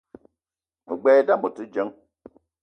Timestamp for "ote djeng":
1.47-1.93